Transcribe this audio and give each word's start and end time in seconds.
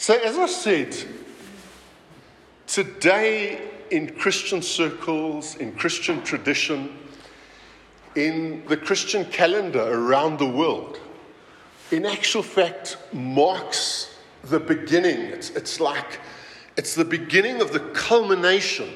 So, 0.00 0.14
as 0.14 0.38
I 0.38 0.46
said, 0.46 0.96
today 2.66 3.60
in 3.90 4.14
Christian 4.16 4.62
circles, 4.62 5.56
in 5.56 5.72
Christian 5.72 6.22
tradition, 6.22 6.96
in 8.14 8.64
the 8.66 8.78
Christian 8.78 9.26
calendar 9.26 9.82
around 9.82 10.38
the 10.38 10.46
world, 10.46 10.98
in 11.90 12.06
actual 12.06 12.42
fact, 12.42 12.96
marks 13.12 14.14
the 14.44 14.58
beginning. 14.58 15.18
It's, 15.18 15.50
it's 15.50 15.80
like 15.80 16.18
it's 16.78 16.94
the 16.94 17.04
beginning 17.04 17.60
of 17.60 17.74
the 17.74 17.80
culmination 17.80 18.88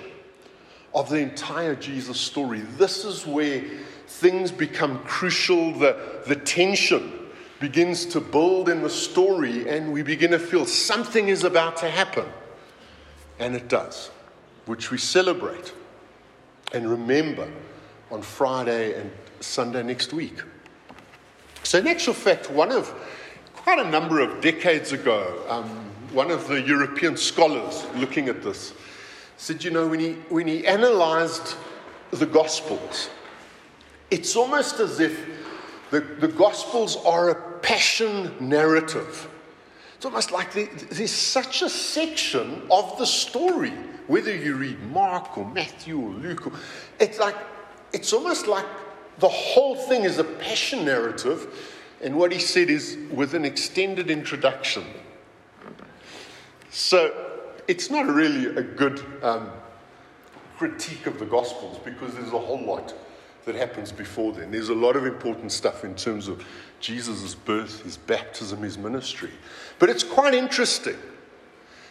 of 0.95 1.11
the 1.11 1.19
entire 1.19 1.75
Jesus 1.75 2.19
story. 2.19 2.61
This 2.61 3.05
is 3.05 3.27
where 3.27 3.63
things 4.07 4.51
become 4.51 5.01
crucial, 5.01 5.75
the, 5.75 6.23
the 6.27 6.37
tension 6.37 7.24
begins 7.61 8.07
to 8.07 8.21
build 8.21 8.69
in 8.69 8.83
the 8.83 8.91
story, 8.91 9.69
and 9.69 9.93
we 9.93 10.03
begin 10.03 10.33
to 10.33 10.39
feel 10.39 10.67
something 10.67 11.29
is 11.29 11.45
about 11.45 11.77
to 11.79 11.89
happen. 11.89 12.27
And 13.39 13.55
it 13.55 13.69
does, 13.69 14.11
which 14.67 14.91
we 14.91 14.99
celebrate 14.99 15.73
and 16.73 16.89
remember 16.89 17.49
on 18.11 18.23
Friday 18.23 18.99
and 19.01 19.11
Sunday 19.41 19.83
next 19.83 20.13
week. 20.13 20.43
So, 21.63 21.79
in 21.79 21.87
actual 21.87 22.15
fact, 22.15 22.51
one 22.51 22.73
of 22.73 22.93
quite 23.55 23.79
a 23.79 23.91
number 23.91 24.21
of 24.21 24.41
decades 24.41 24.93
ago, 24.93 25.43
um, 25.49 25.69
one 26.13 26.31
of 26.31 26.47
the 26.49 26.61
European 26.61 27.17
scholars 27.17 27.87
looking 27.97 28.29
at 28.29 28.43
this 28.43 28.75
said, 29.37 29.65
you 29.65 29.71
know, 29.71 29.89
when 29.89 30.01
he, 30.01 30.13
when 30.29 30.47
he 30.47 30.67
analyzed 30.67 31.57
the 32.11 32.27
Gospels, 32.27 33.09
it's 34.11 34.37
almost 34.37 34.81
as 34.81 35.01
if 35.01 35.27
the, 35.95 36.01
the 36.01 36.29
Gospels 36.29 36.97
are 37.07 37.31
a 37.31 37.59
passion 37.61 38.35
narrative. 38.41 39.29
It's 39.95 40.05
almost 40.05 40.33
like 40.33 40.53
there's 40.53 41.13
such 41.13 41.63
a 41.63 41.69
section 41.69 42.63
of 42.69 42.99
the 42.99 43.07
story, 43.07 43.73
whether 44.09 44.35
you 44.35 44.57
read 44.57 44.81
Mark 44.91 45.39
or 45.39 45.49
Matthew 45.49 46.01
or 46.01 46.11
Luke, 46.11 46.49
or, 46.49 46.53
it's 46.99 47.21
like, 47.21 47.37
it's 47.93 48.13
almost 48.13 48.49
like 48.49 48.67
the 49.21 49.29
whole 49.29 49.77
thing 49.77 50.03
is 50.03 50.19
a 50.19 50.25
passion 50.25 50.85
narrative. 50.85 51.47
And 52.03 52.17
what 52.17 52.33
he 52.33 52.41
said 52.41 52.71
is 52.71 52.99
with 53.13 53.35
an 53.35 53.45
extended 53.45 54.11
introduction. 54.11 54.85
So 56.71 57.15
it's 57.69 57.89
not 57.89 58.07
really 58.07 58.47
a 58.57 58.63
good 58.63 59.01
um, 59.23 59.49
critique 60.59 61.07
of 61.07 61.21
the 61.21 61.25
Gospels 61.25 61.79
because 61.85 62.15
there's 62.15 62.33
a 62.33 62.39
whole 62.39 62.67
lot 62.67 62.95
that 63.47 63.55
happens 63.55 63.93
before 63.93 64.33
then. 64.33 64.51
There's 64.51 64.71
a 64.71 64.75
lot 64.75 64.97
of 64.97 65.07
important 65.07 65.53
stuff 65.53 65.85
in 65.85 65.95
terms 65.95 66.29
of 66.29 66.45
Jesus' 66.81 67.35
birth, 67.35 67.83
his 67.83 67.97
baptism, 67.97 68.63
his 68.63 68.79
ministry. 68.79 69.31
But 69.79 69.91
it's 69.91 70.05
quite 70.05 70.35
interesting 70.35 70.97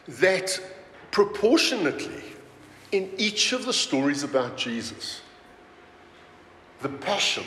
that 0.07 0.59
proportionately, 1.11 2.23
in 2.91 3.09
each 3.17 3.53
of 3.53 3.65
the 3.65 3.73
stories 3.73 4.23
about 4.23 4.57
Jesus, 4.57 5.21
the 6.81 6.89
passion, 6.89 7.45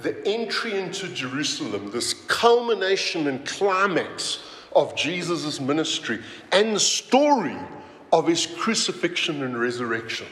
the 0.00 0.26
entry 0.26 0.78
into 0.78 1.08
Jerusalem, 1.08 1.90
this 1.90 2.14
culmination 2.14 3.26
and 3.26 3.46
climax 3.46 4.42
of 4.74 4.94
Jesus' 4.94 5.60
ministry, 5.60 6.20
and 6.52 6.74
the 6.74 6.80
story 6.80 7.56
of 8.12 8.26
his 8.26 8.46
crucifixion 8.46 9.42
and 9.42 9.58
resurrection, 9.58 10.26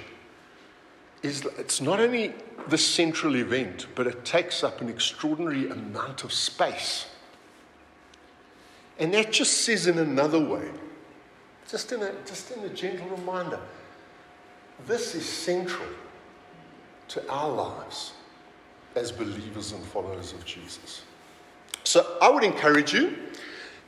is 1.22 1.44
it's 1.58 1.80
not 1.80 2.00
only 2.00 2.34
the 2.68 2.78
central 2.78 3.36
event, 3.36 3.86
but 3.94 4.06
it 4.06 4.24
takes 4.24 4.62
up 4.62 4.80
an 4.80 4.88
extraordinary 4.88 5.68
amount 5.70 6.24
of 6.24 6.32
space. 6.32 7.06
And 8.98 9.14
that 9.14 9.32
just 9.32 9.62
says 9.62 9.86
in 9.86 9.98
another 9.98 10.40
way, 10.40 10.68
just 11.68 11.92
in 11.92 12.02
a, 12.02 12.12
just 12.26 12.50
in 12.50 12.64
a 12.64 12.68
gentle 12.68 13.08
reminder, 13.08 13.60
this 14.86 15.14
is 15.14 15.26
central 15.26 15.88
to 17.08 17.28
our 17.30 17.50
lives 17.50 18.12
as 18.94 19.12
believers 19.12 19.72
and 19.72 19.82
followers 19.84 20.32
of 20.32 20.44
Jesus. 20.44 21.02
So 21.84 22.18
I 22.20 22.28
would 22.28 22.44
encourage 22.44 22.92
you, 22.92 23.16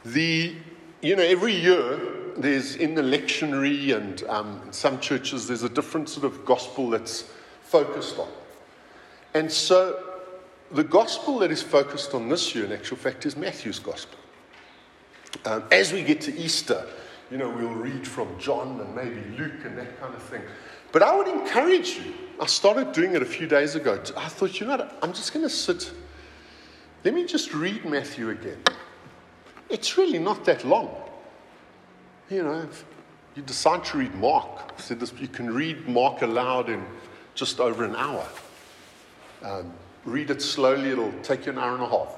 the, 0.05 0.55
you 1.03 1.17
know, 1.17 1.23
every 1.23 1.55
year 1.55 1.99
there's 2.37 2.77
in 2.77 2.95
the 2.95 3.03
lectionary 3.03 3.97
and 3.97 4.23
um, 4.25 4.61
in 4.67 4.73
some 4.73 5.01
churches 5.01 5.47
there's 5.47 5.63
a 5.63 5.69
different 5.69 6.09
sort 6.09 6.25
of 6.25 6.45
gospel 6.45 6.91
that's 6.91 7.31
focused 7.63 8.19
on. 8.19 8.29
And 9.35 9.51
so 9.51 10.03
the 10.73 10.85
gospel 10.85 11.39
that 11.41 11.51
is 11.51 11.63
focused 11.63 12.15
on 12.15 12.29
this 12.29 12.55
year, 12.55 12.65
in 12.65 12.73
actual 12.73 12.97
fact, 12.97 13.27
is 13.27 13.37
Matthew's 13.37 13.79
gospel. 13.79 14.19
Um, 15.45 15.65
as 15.71 15.93
we 15.93 16.03
get 16.03 16.21
to 16.23 16.37
Easter, 16.37 16.87
you 17.31 17.39
know, 17.39 17.49
we'll 17.49 17.75
read 17.75 18.07
from 18.07 18.29
John 18.39 18.81
and 18.81 18.95
maybe 18.95 19.23
Luke 19.39 19.65
and 19.65 19.79
that 19.79 20.01
kind 20.01 20.15
of 20.15 20.23
thing. 20.23 20.43
But 20.93 21.03
I 21.03 21.17
would 21.17 21.29
encourage 21.29 21.97
you. 21.97 22.13
I 22.41 22.47
started 22.47 22.93
doing 22.93 23.15
it 23.15 23.23
a 23.23 23.27
few 23.27 23.47
days 23.47 23.77
ago. 23.77 24.01
I 24.17 24.29
thought, 24.29 24.59
you 24.59 24.67
know 24.67 24.77
what, 24.77 24.99
I'm 25.03 25.13
just 25.13 25.33
going 25.33 25.45
to 25.45 25.51
sit. 25.51 25.93
Let 27.05 27.15
me 27.15 27.25
just 27.25 27.55
read 27.55 27.85
Matthew 27.85 28.31
again. 28.31 28.59
It's 29.69 29.97
really 29.97 30.19
not 30.19 30.45
that 30.47 30.65
long. 30.65 30.91
You 32.31 32.45
know, 32.45 32.69
you 33.35 33.43
decide 33.43 33.85
to 33.87 33.99
read 33.99 34.15
Mark, 34.15 34.79
said 34.79 35.01
this, 35.01 35.13
you 35.19 35.27
can 35.27 35.53
read 35.53 35.89
Mark 35.89 36.23
aloud 36.23 36.71
in 36.71 36.85
just 37.35 37.59
over 37.59 37.85
an 37.85 37.97
hour. 37.97 38.25
Um, 39.43 39.73
read 40.05 40.31
it 40.31 40.41
slowly, 40.41 40.91
it'll 40.91 41.13
take 41.25 41.47
you 41.47 41.53
an 41.53 41.59
hour 41.59 41.75
and 41.75 41.83
a 41.83 41.89
half. 41.89 42.15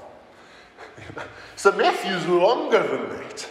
so 1.57 1.73
Matthew's 1.73 2.27
longer 2.27 2.87
than 2.87 3.09
that. 3.09 3.49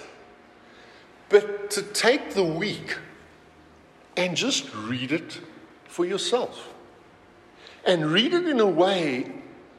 But 1.29 1.71
to 1.71 1.81
take 1.81 2.35
the 2.35 2.44
week 2.44 2.95
and 4.16 4.38
just 4.38 4.71
read 4.75 5.11
it 5.11 5.41
for 5.85 6.05
yourself. 6.05 6.73
And 7.85 8.05
read 8.05 8.33
it 8.33 8.47
in 8.47 8.59
a 8.59 8.67
way 8.67 9.31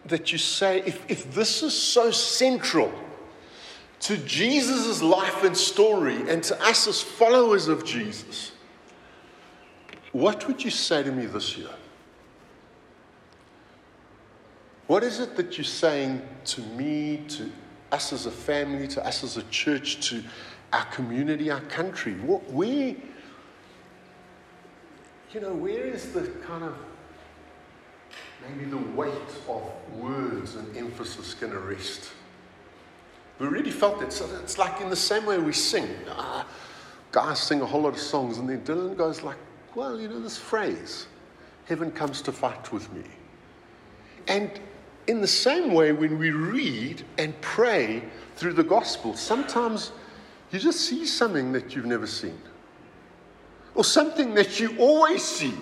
that 0.06 0.32
you 0.32 0.38
say, 0.38 0.82
if, 0.84 1.08
if 1.08 1.32
this 1.32 1.62
is 1.62 1.80
so 1.80 2.10
central 2.10 2.92
to 4.02 4.16
Jesus' 4.18 5.00
life 5.00 5.44
and 5.44 5.56
story 5.56 6.28
and 6.28 6.42
to 6.42 6.60
us 6.62 6.88
as 6.88 7.00
followers 7.00 7.68
of 7.68 7.84
Jesus, 7.84 8.52
what 10.10 10.46
would 10.46 10.62
you 10.62 10.70
say 10.70 11.02
to 11.02 11.12
me 11.12 11.26
this 11.26 11.56
year? 11.56 11.70
What 14.88 15.04
is 15.04 15.20
it 15.20 15.36
that 15.36 15.56
you're 15.56 15.64
saying 15.64 16.20
to 16.46 16.60
me, 16.60 17.24
to 17.28 17.50
us 17.92 18.12
as 18.12 18.26
a 18.26 18.30
family, 18.30 18.88
to 18.88 19.06
us 19.06 19.22
as 19.22 19.36
a 19.36 19.44
church, 19.44 20.06
to 20.08 20.22
our 20.72 20.84
community, 20.86 21.50
our 21.50 21.60
country? 21.60 22.14
What, 22.14 22.42
where, 22.50 22.96
you 25.32 25.40
know, 25.40 25.54
where 25.54 25.86
is 25.86 26.12
the 26.12 26.26
kind 26.44 26.64
of 26.64 26.76
maybe 28.48 28.68
the 28.68 28.76
weight 28.76 29.12
of 29.48 29.62
words 29.94 30.56
and 30.56 30.76
emphasis 30.76 31.34
going 31.34 31.52
to 31.52 31.60
rest? 31.60 32.10
We 33.42 33.48
really 33.48 33.72
felt 33.72 34.00
it. 34.02 34.12
So 34.12 34.24
it's 34.40 34.56
like 34.56 34.80
in 34.80 34.88
the 34.88 34.94
same 34.94 35.26
way 35.26 35.36
we 35.36 35.52
sing. 35.52 35.88
Uh, 36.08 36.44
guys 37.10 37.40
sing 37.40 37.60
a 37.60 37.66
whole 37.66 37.82
lot 37.82 37.94
of 37.94 37.98
songs, 37.98 38.38
and 38.38 38.48
then 38.48 38.60
Dylan 38.60 38.96
goes 38.96 39.22
like, 39.22 39.36
"Well, 39.74 40.00
you 40.00 40.06
know 40.06 40.20
this 40.20 40.38
phrase, 40.38 41.08
heaven 41.64 41.90
comes 41.90 42.22
to 42.22 42.30
fight 42.30 42.72
with 42.72 42.92
me," 42.92 43.02
and 44.28 44.48
in 45.08 45.20
the 45.20 45.26
same 45.26 45.74
way, 45.74 45.90
when 45.90 46.20
we 46.20 46.30
read 46.30 47.04
and 47.18 47.38
pray 47.40 48.04
through 48.36 48.52
the 48.52 48.62
gospel, 48.62 49.16
sometimes 49.16 49.90
you 50.52 50.60
just 50.60 50.82
see 50.82 51.04
something 51.04 51.50
that 51.50 51.74
you've 51.74 51.84
never 51.84 52.06
seen, 52.06 52.38
or 53.74 53.82
something 53.82 54.34
that 54.34 54.60
you 54.60 54.76
always 54.78 55.24
see 55.24 55.54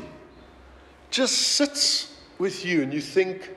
just 1.10 1.56
sits 1.56 2.14
with 2.36 2.62
you, 2.62 2.82
and 2.82 2.92
you 2.92 3.00
think, 3.00 3.54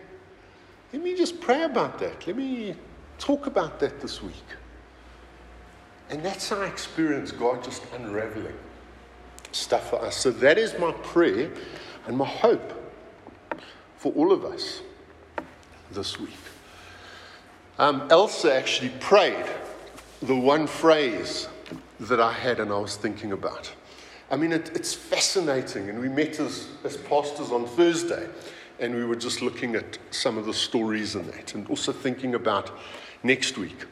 let 0.94 1.04
me 1.04 1.14
just 1.14 1.42
pray 1.42 1.64
about 1.64 2.00
that. 2.00 2.26
Let 2.26 2.38
me 2.38 2.74
talk 3.24 3.48
about 3.48 3.80
that 3.80 4.02
this 4.02 4.22
week. 4.22 4.50
And 6.10 6.22
that's 6.22 6.50
how 6.50 6.62
I 6.62 6.68
experience 6.68 7.32
God 7.32 7.64
just 7.64 7.82
unraveling 7.96 8.58
stuff 9.54 9.90
for 9.90 10.02
us. 10.02 10.18
So 10.18 10.30
that 10.32 10.58
is 10.58 10.78
my 10.78 10.92
prayer 10.92 11.50
and 12.06 12.18
my 12.18 12.28
hope 12.28 12.74
for 13.96 14.12
all 14.12 14.34
of 14.34 14.44
us 14.44 14.82
this 15.94 16.20
week. 16.20 16.44
Um, 17.80 18.08
Elsa 18.12 18.54
actually 18.54 18.92
prayed 19.00 19.46
the 20.22 20.36
one 20.36 20.68
phrase 20.68 21.48
that 22.02 22.20
I 22.20 22.34
had 22.34 22.60
and 22.60 22.74
I 22.74 22.78
was 22.78 22.98
thinking 22.98 23.32
about. 23.32 23.72
I 24.30 24.36
mean, 24.36 24.52
it, 24.52 24.72
it's 24.76 24.94
fascinating. 24.94 25.88
And 25.88 26.02
we 26.02 26.10
met 26.10 26.42
as, 26.42 26.68
as 26.84 26.98
pastors 26.98 27.52
on 27.52 27.68
Thursday, 27.68 28.28
and 28.80 28.94
we 28.94 29.06
were 29.06 29.16
just 29.16 29.42
looking 29.42 29.76
at 29.76 29.98
some 30.12 30.38
of 30.38 30.46
the 30.46 30.54
stories 30.54 31.16
in 31.16 31.26
that, 31.28 31.54
and 31.54 31.70
also 31.70 31.94
thinking 31.94 32.36
about 32.36 32.72
next 33.24 33.58
week. 33.58 33.86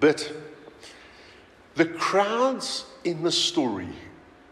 But 0.00 0.32
the 1.74 1.86
crowds 1.86 2.86
in 3.04 3.22
the 3.22 3.32
story, 3.32 3.88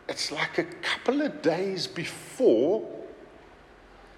it's 0.08 0.30
like 0.30 0.58
a 0.58 0.64
couple 0.64 1.22
of 1.22 1.40
days 1.42 1.86
before 1.86 2.88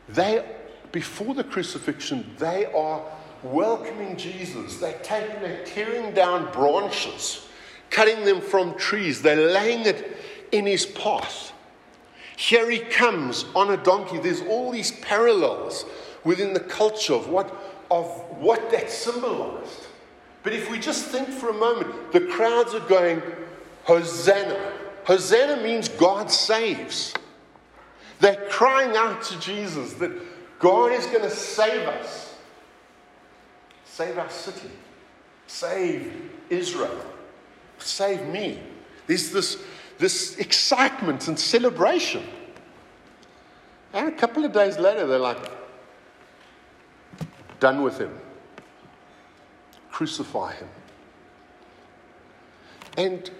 they 0.08 0.44
before 0.92 1.34
the 1.34 1.44
crucifixion, 1.44 2.24
they 2.38 2.66
are 2.66 3.02
welcoming 3.42 4.16
Jesus. 4.16 4.78
They're 4.78 4.98
taking, 5.02 5.40
they're 5.40 5.64
tearing 5.64 6.14
down 6.14 6.50
branches, 6.52 7.46
cutting 7.90 8.24
them 8.24 8.40
from 8.40 8.74
trees, 8.76 9.22
they're 9.22 9.50
laying 9.52 9.86
it 9.86 10.16
in 10.50 10.66
his 10.66 10.86
path. 10.86 11.52
Here 12.36 12.70
he 12.70 12.78
comes 12.78 13.44
on 13.54 13.70
a 13.70 13.76
donkey. 13.76 14.18
There's 14.18 14.42
all 14.42 14.70
these 14.70 14.92
parallels 14.92 15.84
within 16.24 16.52
the 16.52 16.60
culture 16.60 17.14
of 17.14 17.28
what, 17.28 17.67
of 17.90 18.06
what 18.38 18.70
that 18.70 18.90
symbolized. 18.90 19.86
But 20.42 20.52
if 20.52 20.70
we 20.70 20.78
just 20.78 21.06
think 21.06 21.28
for 21.28 21.50
a 21.50 21.54
moment, 21.54 22.12
the 22.12 22.20
crowds 22.20 22.74
are 22.74 22.80
going, 22.80 23.22
Hosanna. 23.84 24.72
Hosanna 25.04 25.62
means 25.62 25.88
God 25.88 26.30
saves. 26.30 27.14
They're 28.20 28.48
crying 28.50 28.96
out 28.96 29.22
to 29.24 29.40
Jesus 29.40 29.94
that 29.94 30.12
God 30.58 30.92
is 30.92 31.06
going 31.06 31.22
to 31.22 31.30
save 31.30 31.86
us, 31.88 32.34
save 33.84 34.18
our 34.18 34.28
city, 34.28 34.70
save 35.46 36.30
Israel, 36.50 37.00
save 37.78 38.26
me. 38.26 38.60
There's 39.06 39.30
this, 39.30 39.62
this 39.98 40.36
excitement 40.36 41.28
and 41.28 41.38
celebration. 41.38 42.24
And 43.92 44.08
a 44.08 44.12
couple 44.12 44.44
of 44.44 44.52
days 44.52 44.78
later, 44.78 45.06
they're 45.06 45.18
like, 45.18 45.38
done 47.60 47.82
with 47.82 47.98
him. 47.98 48.16
Crucify 49.90 50.54
him. 50.54 50.68
And, 52.96 53.30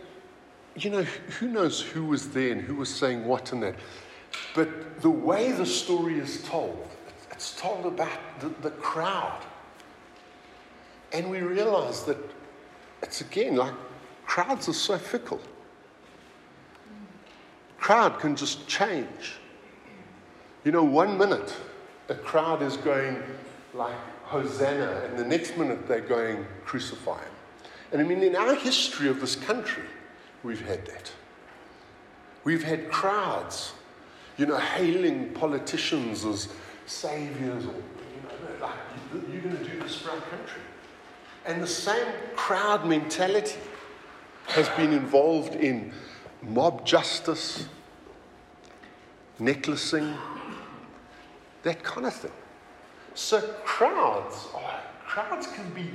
you 0.76 0.90
know, 0.90 1.02
who 1.02 1.48
knows 1.48 1.80
who 1.80 2.04
was 2.04 2.30
there 2.30 2.52
and 2.52 2.60
who 2.60 2.76
was 2.76 2.94
saying 2.94 3.24
what 3.24 3.52
and 3.52 3.62
that. 3.62 3.74
But 4.54 5.00
the 5.00 5.10
way 5.10 5.52
the 5.52 5.66
story 5.66 6.18
is 6.18 6.42
told, 6.44 6.88
it's 7.30 7.58
told 7.60 7.86
about 7.86 8.40
the, 8.40 8.48
the 8.62 8.70
crowd. 8.70 9.44
And 11.12 11.30
we 11.30 11.40
realize 11.40 12.04
that 12.04 12.18
it's 13.02 13.20
again 13.20 13.56
like 13.56 13.74
crowds 14.26 14.68
are 14.68 14.74
so 14.74 14.98
fickle. 14.98 15.40
Crowd 17.78 18.18
can 18.18 18.36
just 18.36 18.66
change. 18.68 19.38
You 20.64 20.72
know, 20.72 20.84
one 20.84 21.16
minute 21.16 21.54
a 22.08 22.14
crowd 22.14 22.62
is 22.62 22.76
going 22.76 23.22
like 23.78 23.94
Hosanna, 24.24 25.04
and 25.06 25.18
the 25.18 25.24
next 25.24 25.56
minute 25.56 25.88
they're 25.88 26.00
going 26.00 26.44
crucify 26.64 27.18
him. 27.18 27.32
And 27.92 28.00
I 28.02 28.04
mean, 28.04 28.22
in 28.22 28.36
our 28.36 28.54
history 28.54 29.08
of 29.08 29.20
this 29.20 29.36
country, 29.36 29.84
we've 30.42 30.66
had 30.66 30.84
that. 30.86 31.10
We've 32.44 32.62
had 32.62 32.90
crowds, 32.90 33.72
you 34.36 34.46
know, 34.46 34.58
hailing 34.58 35.32
politicians 35.32 36.24
as 36.24 36.48
saviors 36.86 37.64
or, 37.64 37.68
you 37.68 38.22
know, 38.24 38.60
like, 38.60 38.74
you're 39.32 39.40
going 39.40 39.56
to 39.56 39.64
do 39.64 39.80
this 39.80 39.96
for 39.96 40.10
our 40.10 40.20
country. 40.20 40.60
And 41.46 41.62
the 41.62 41.66
same 41.66 42.06
crowd 42.36 42.84
mentality 42.84 43.56
has 44.48 44.68
been 44.70 44.92
involved 44.92 45.54
in 45.54 45.92
mob 46.42 46.84
justice, 46.84 47.68
necklacing, 49.38 50.14
that 51.62 51.82
kind 51.82 52.06
of 52.06 52.14
thing. 52.14 52.32
So 53.18 53.40
crowds, 53.64 54.46
oh, 54.54 54.80
crowds 55.04 55.48
can 55.48 55.68
be 55.70 55.90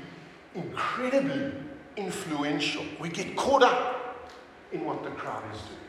incredibly 0.55 1.53
influential. 1.95 2.83
We 2.99 3.07
get 3.07 3.37
caught 3.37 3.63
up 3.63 4.29
in 4.73 4.83
what 4.83 5.05
the 5.05 5.09
crowd 5.11 5.41
is 5.55 5.61
doing. 5.61 5.79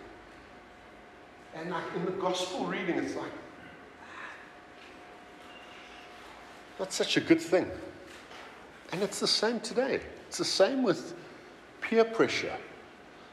And 1.57 1.71
like 1.71 1.83
in 1.97 2.05
the 2.05 2.13
gospel 2.13 2.67
reading, 2.67 2.99
it's 2.99 3.17
like, 3.17 3.33
that's 6.79 6.95
such 6.95 7.17
a 7.17 7.21
good 7.21 7.41
thing. 7.41 7.69
And 8.93 9.03
it's 9.03 9.19
the 9.19 9.27
same 9.27 9.59
today. 9.59 10.01
It's 10.29 10.39
the 10.39 10.45
same 10.45 10.85
with 10.85 11.15
peer 11.81 12.05
pressure, 12.05 12.57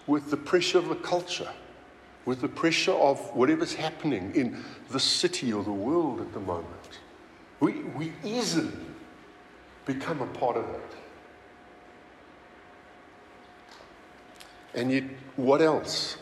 with 0.07 0.31
the 0.31 0.37
pressure 0.37 0.79
of 0.79 0.89
the 0.89 0.95
culture, 0.95 1.51
with 2.25 2.41
the 2.41 2.49
pressure 2.49 2.93
of 2.93 3.19
whatever's 3.35 3.75
happening 3.75 4.31
in 4.33 4.63
the 4.89 4.99
city 4.99 5.53
or 5.53 5.63
the 5.63 5.71
world 5.71 6.19
at 6.19 6.33
the 6.33 6.39
moment. 6.39 6.99
We, 7.61 7.73
we 7.73 8.11
easily 8.23 8.73
become 9.85 10.19
a 10.21 10.27
part 10.27 10.57
of 10.57 10.67
it. 10.67 10.95
And 14.73 14.91
yet, 14.91 15.03
what 15.35 15.61
else 15.61 16.17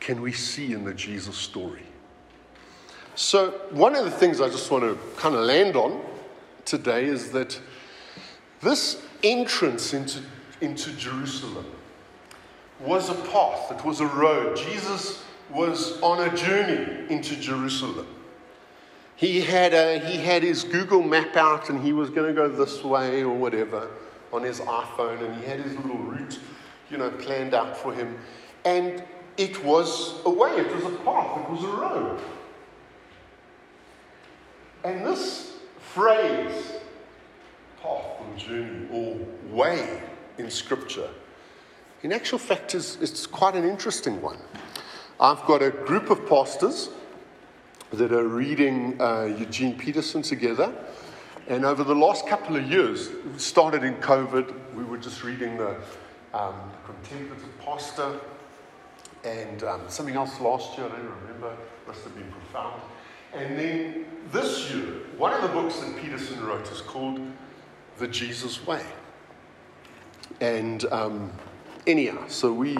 can 0.00 0.20
we 0.20 0.32
see 0.32 0.72
in 0.72 0.84
the 0.84 0.94
Jesus 0.94 1.36
story? 1.36 1.82
So, 3.14 3.50
one 3.70 3.96
of 3.96 4.04
the 4.04 4.10
things 4.10 4.40
I 4.40 4.48
just 4.48 4.70
want 4.70 4.84
to 4.84 4.98
kind 5.16 5.34
of 5.34 5.44
land 5.44 5.76
on 5.76 6.00
today 6.64 7.06
is 7.06 7.32
that 7.32 7.58
this 8.60 9.02
entrance 9.22 9.94
into, 9.94 10.20
into 10.60 10.92
Jerusalem 10.92 11.66
was 12.80 13.08
a 13.08 13.14
path, 13.14 13.72
it 13.72 13.84
was 13.84 14.00
a 14.00 14.06
road. 14.06 14.56
Jesus 14.56 15.24
was 15.50 16.00
on 16.02 16.28
a 16.28 16.36
journey 16.36 17.06
into 17.08 17.34
Jerusalem. 17.36 18.06
He 19.18 19.40
had, 19.40 19.74
a, 19.74 19.98
he 19.98 20.18
had 20.18 20.44
his 20.44 20.62
Google 20.62 21.02
map 21.02 21.34
out 21.34 21.70
and 21.70 21.82
he 21.82 21.92
was 21.92 22.08
going 22.08 22.28
to 22.28 22.32
go 22.32 22.48
this 22.48 22.84
way 22.84 23.24
or 23.24 23.36
whatever 23.36 23.90
on 24.32 24.44
his 24.44 24.60
iPhone 24.60 25.20
and 25.24 25.34
he 25.40 25.44
had 25.44 25.58
his 25.58 25.74
little 25.74 25.98
route, 25.98 26.38
you 26.88 26.98
know, 26.98 27.10
planned 27.10 27.52
out 27.52 27.76
for 27.76 27.92
him. 27.92 28.16
And 28.64 29.02
it 29.36 29.64
was 29.64 30.20
a 30.24 30.30
way, 30.30 30.52
it 30.52 30.72
was 30.72 30.84
a 30.84 30.96
path, 30.98 31.40
it 31.40 31.50
was 31.50 31.64
a 31.64 31.66
road. 31.66 32.20
And 34.84 35.04
this 35.04 35.54
phrase, 35.80 36.74
path 37.82 38.20
or 38.20 38.36
journey 38.36 38.86
or 38.92 39.16
way 39.52 40.00
in 40.38 40.48
Scripture, 40.48 41.08
in 42.04 42.12
actual 42.12 42.38
fact, 42.38 42.76
is, 42.76 42.96
it's 43.00 43.26
quite 43.26 43.56
an 43.56 43.64
interesting 43.64 44.22
one. 44.22 44.38
I've 45.18 45.44
got 45.46 45.60
a 45.60 45.72
group 45.72 46.08
of 46.10 46.24
pastors 46.28 46.90
that 47.92 48.12
are 48.12 48.28
reading 48.28 49.00
uh, 49.00 49.24
Eugene 49.38 49.76
Peterson 49.78 50.22
together. 50.22 50.72
And 51.48 51.64
over 51.64 51.82
the 51.82 51.94
last 51.94 52.26
couple 52.26 52.56
of 52.56 52.70
years, 52.70 53.10
started 53.36 53.82
in 53.82 53.94
COVID, 53.96 54.74
we 54.74 54.84
were 54.84 54.98
just 54.98 55.24
reading 55.24 55.56
the, 55.56 55.76
um, 56.34 56.54
Contemplative 56.84 57.58
Pastor 57.60 58.20
and 59.24 59.62
um, 59.64 59.80
something 59.88 60.14
else 60.14 60.40
last 60.40 60.76
year, 60.76 60.86
I 60.86 60.90
don't 60.90 61.20
remember, 61.22 61.56
must 61.86 62.04
have 62.04 62.14
been 62.14 62.30
profound. 62.30 62.80
And 63.34 63.58
then 63.58 64.04
this 64.30 64.70
year, 64.70 64.84
one 65.16 65.32
of 65.32 65.42
the 65.42 65.48
books 65.48 65.80
that 65.80 65.96
Peterson 65.96 66.44
wrote 66.44 66.70
is 66.70 66.80
called 66.80 67.20
The 67.98 68.08
Jesus 68.08 68.66
Way. 68.66 68.82
And 70.40 70.84
um, 70.92 71.32
anyhow, 71.86 72.26
so 72.28 72.52
we 72.52 72.76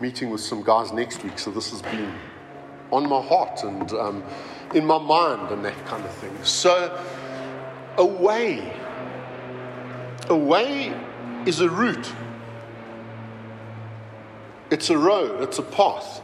meeting 0.00 0.30
with 0.30 0.40
some 0.40 0.62
guys 0.62 0.92
next 0.92 1.24
week, 1.24 1.38
so 1.38 1.50
this 1.50 1.70
has 1.70 1.82
been 1.82 2.14
on 2.90 3.08
my 3.08 3.20
heart 3.20 3.62
and 3.64 3.92
um, 3.92 4.24
in 4.74 4.84
my 4.84 4.98
mind 4.98 5.50
and 5.52 5.64
that 5.64 5.86
kind 5.86 6.04
of 6.04 6.14
thing. 6.14 6.36
So, 6.42 6.98
a 7.96 8.04
way, 8.04 8.72
a 10.28 10.36
way 10.36 10.94
is 11.46 11.60
a 11.60 11.68
route. 11.68 12.12
It's 14.70 14.90
a 14.90 14.98
road, 14.98 15.42
it's 15.42 15.58
a 15.58 15.62
path. 15.62 16.22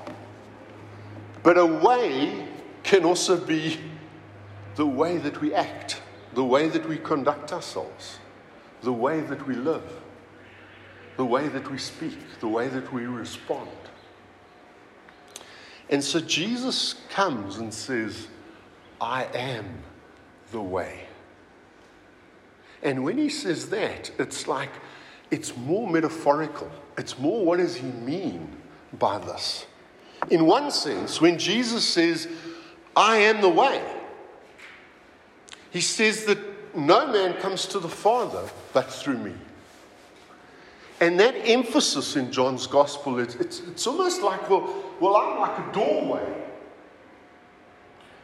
But 1.43 1.59
a 1.59 1.67
way 1.67 2.47
can 2.83 3.05
also 3.05 3.37
be 3.39 3.79
the 4.77 4.87
way 4.87 5.19
that 5.19 5.41
we 5.41 5.55
act, 5.55 6.01
the 6.35 6.45
way 6.45 6.69
that 6.69 6.89
we 6.89 6.99
conduct 6.99 7.53
ourselves, 7.53 8.19
the 8.83 8.93
way 8.93 9.21
that 9.21 9.47
we 9.47 9.55
live, 9.55 9.85
the 11.17 11.25
way 11.25 11.49
that 11.49 11.71
we 11.71 11.79
speak, 11.79 12.19
the 12.41 12.49
way 12.49 12.69
that 12.69 12.93
we 12.93 13.07
respond. 13.07 13.71
And 15.91 16.03
so 16.03 16.21
Jesus 16.21 16.95
comes 17.11 17.59
and 17.59 17.73
says, 17.73 18.29
I 19.01 19.25
am 19.35 19.83
the 20.51 20.61
way. 20.61 21.01
And 22.83 23.05
when 23.05 23.19
he 23.19 23.29
says 23.29 23.71
that, 23.71 24.11
it's 24.19 24.47
like, 24.47 24.71
it's 25.31 25.57
more 25.57 25.91
metaphorical. 25.91 26.71
It's 26.97 27.19
more, 27.19 27.45
what 27.45 27.59
does 27.59 27.77
he 27.77 27.87
mean 27.87 28.57
by 28.99 29.19
this? 29.19 29.67
In 30.31 30.47
one 30.47 30.71
sense, 30.71 31.21
when 31.21 31.39
Jesus 31.39 31.85
says, 31.85 32.29
I 32.97 33.17
am 33.17 33.41
the 33.41 33.49
way, 33.49 33.83
he 35.71 35.81
says 35.81 36.25
that 36.27 36.39
no 36.77 37.11
man 37.13 37.35
comes 37.35 37.67
to 37.67 37.79
the 37.79 37.89
Father 37.89 38.49
but 38.73 38.91
through 38.93 39.19
me. 39.19 39.35
And 41.05 41.21
that 41.21 41.35
emphasis 41.45 42.17
in 42.17 42.33
John's 42.33 42.67
gospel, 42.67 43.19
it's, 43.19 43.35
it's, 43.35 43.61
it's 43.61 43.87
almost 43.87 44.23
like, 44.23 44.49
well, 44.49 44.75
well, 45.01 45.17
I'm 45.17 45.39
like 45.39 45.59
a 45.59 45.73
doorway. 45.75 46.27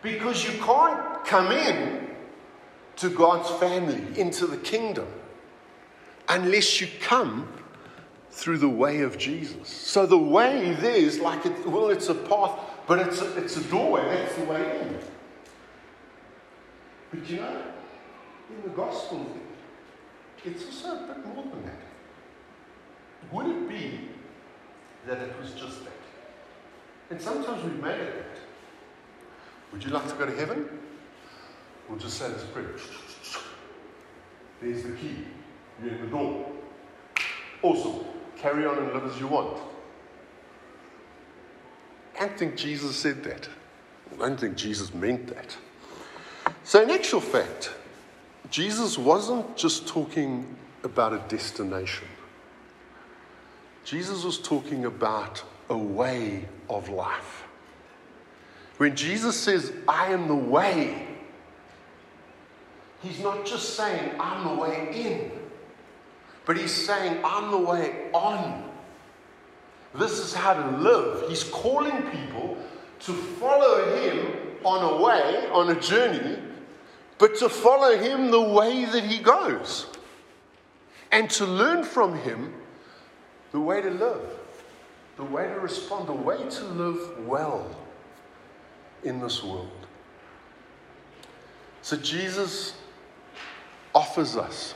Because 0.00 0.46
you 0.46 0.58
can't 0.62 1.22
come 1.26 1.52
in 1.52 2.08
to 2.96 3.10
God's 3.10 3.50
family, 3.60 4.18
into 4.18 4.46
the 4.46 4.56
kingdom, 4.56 5.06
unless 6.30 6.80
you 6.80 6.88
come 7.02 7.52
through 8.30 8.56
the 8.56 8.68
way 8.70 9.02
of 9.02 9.18
Jesus. 9.18 9.68
So 9.68 10.06
the 10.06 10.16
way 10.16 10.72
there 10.72 10.96
is 10.96 11.18
like, 11.18 11.44
it, 11.44 11.66
well, 11.66 11.90
it's 11.90 12.08
a 12.08 12.14
path, 12.14 12.58
but 12.86 12.98
it's 13.06 13.20
a, 13.20 13.36
it's 13.36 13.58
a 13.58 13.64
doorway. 13.64 14.04
That's 14.04 14.36
the 14.36 14.44
way 14.44 14.80
in. 14.80 14.98
But 17.10 17.28
you 17.28 17.36
know, 17.40 17.62
in 18.48 18.62
the 18.62 18.74
gospel, 18.74 19.36
it's 20.46 20.64
also 20.64 21.04
a 21.04 21.06
bit 21.08 21.26
more 21.26 21.44
than 21.44 21.66
that. 21.66 21.89
Would 23.32 23.46
it 23.46 23.68
be 23.68 24.00
that 25.06 25.18
it 25.18 25.32
was 25.40 25.52
just 25.52 25.84
that. 25.84 25.92
And 27.10 27.20
sometimes 27.20 27.64
we've 27.64 27.82
made 27.82 28.00
it 28.00 28.14
that. 28.14 28.40
Would 29.72 29.84
you 29.84 29.90
like 29.90 30.08
to 30.08 30.14
go 30.14 30.26
to 30.26 30.36
heaven? 30.36 30.68
We'll 31.88 31.98
just 31.98 32.18
say 32.18 32.28
this 32.28 32.44
prayer. 32.44 32.74
There's 34.60 34.82
the 34.82 34.92
key. 34.92 35.24
You're 35.82 35.94
in 35.94 36.00
the 36.02 36.06
door. 36.08 36.46
Awesome. 37.62 38.04
Carry 38.36 38.66
on 38.66 38.78
and 38.78 38.92
live 38.92 39.04
as 39.04 39.18
you 39.18 39.26
want. 39.26 39.58
I 42.16 42.26
don't 42.26 42.38
think 42.38 42.56
Jesus 42.56 42.96
said 42.96 43.24
that. 43.24 43.48
I 44.12 44.28
don't 44.28 44.38
think 44.38 44.56
Jesus 44.56 44.92
meant 44.92 45.28
that. 45.28 45.56
So, 46.64 46.82
in 46.82 46.90
actual 46.90 47.20
fact, 47.20 47.72
Jesus 48.50 48.98
wasn't 48.98 49.56
just 49.56 49.86
talking 49.86 50.56
about 50.84 51.12
a 51.12 51.22
destination, 51.28 52.06
Jesus 53.84 54.24
was 54.24 54.38
talking 54.38 54.84
about 54.84 55.42
a 55.68 55.76
way 55.76 56.46
of 56.68 56.88
life. 56.88 57.44
When 58.76 58.96
Jesus 58.96 59.36
says, 59.36 59.72
I 59.86 60.12
am 60.12 60.28
the 60.28 60.34
way, 60.34 61.06
he's 63.02 63.20
not 63.20 63.44
just 63.44 63.76
saying, 63.76 64.12
I'm 64.18 64.56
the 64.56 64.62
way 64.62 64.88
in, 64.92 65.30
but 66.46 66.56
he's 66.56 66.72
saying, 66.72 67.20
I'm 67.24 67.50
the 67.50 67.58
way 67.58 68.10
on. 68.12 68.70
This 69.94 70.12
is 70.12 70.32
how 70.32 70.54
to 70.54 70.76
live. 70.78 71.28
He's 71.28 71.44
calling 71.44 72.02
people 72.10 72.56
to 73.00 73.12
follow 73.12 73.96
him 73.96 74.32
on 74.64 74.94
a 74.94 75.02
way, 75.02 75.48
on 75.52 75.70
a 75.70 75.80
journey, 75.80 76.38
but 77.18 77.36
to 77.36 77.48
follow 77.48 77.96
him 77.98 78.30
the 78.30 78.40
way 78.40 78.84
that 78.84 79.04
he 79.04 79.18
goes. 79.18 79.86
And 81.12 81.28
to 81.30 81.44
learn 81.44 81.82
from 81.82 82.16
him 82.16 82.54
the 83.52 83.60
way 83.60 83.80
to 83.80 83.90
live, 83.90 84.28
the 85.16 85.24
way 85.24 85.46
to 85.48 85.60
respond, 85.60 86.08
the 86.08 86.12
way 86.12 86.38
to 86.48 86.64
live 86.64 87.26
well 87.26 87.76
in 89.04 89.20
this 89.20 89.42
world. 89.42 89.70
So 91.82 91.96
Jesus 91.96 92.74
offers 93.94 94.36
us 94.36 94.74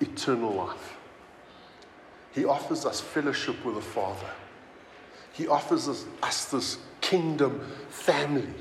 eternal 0.00 0.52
life. 0.52 0.96
He 2.32 2.44
offers 2.44 2.84
us 2.84 3.00
fellowship 3.00 3.64
with 3.64 3.76
the 3.76 3.80
Father. 3.80 4.30
He 5.32 5.48
offers 5.48 5.88
us, 5.88 6.04
us 6.22 6.44
this 6.46 6.78
kingdom 7.00 7.60
family. 7.88 8.52